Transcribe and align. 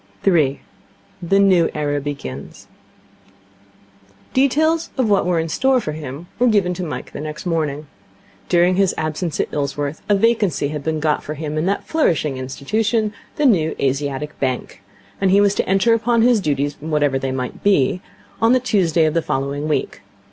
3. 0.23 0.59
The 1.21 1.37
New 1.37 1.69
Era 1.75 2.01
Begins 2.01 2.65
Details 4.33 4.89
of 4.97 5.07
what 5.07 5.27
were 5.27 5.37
in 5.39 5.47
store 5.47 5.79
for 5.79 5.91
him 5.91 6.25
were 6.39 6.47
given 6.47 6.73
to 6.73 6.83
Mike 6.83 7.13
next 7.13 7.45
morning. 7.45 7.85
During 8.49 8.77
his 8.77 8.95
absence 8.97 9.39
at 9.39 9.53
Ilsworth 9.53 10.01
a 10.09 10.15
vacancy 10.15 10.69
had 10.69 10.83
been 10.83 10.99
got 10.99 11.21
for 11.23 11.35
him 11.35 11.55
in 11.55 11.67
that 11.67 11.85
flourishing 11.85 12.37
institution, 12.37 13.13
the 13.35 13.45
New 13.45 13.75
Asiatic 13.79 14.39
Bank; 14.39 14.81
and 15.21 15.29
he 15.29 15.39
was 15.39 15.53
to 15.53 15.69
enter 15.69 15.93
upon 15.93 16.23
his 16.23 16.41
duties, 16.41 16.77
whatever 16.79 17.19
they 17.19 17.31
might 17.31 17.61
be, 17.61 18.01
on 18.41 18.53
the 18.53 18.59
Tuesday 18.59 19.05
of 19.05 19.13
the 19.13 19.21
following 19.21 19.67
week. 19.67 20.01